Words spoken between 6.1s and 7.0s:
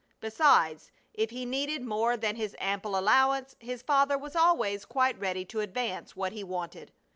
what he wanted.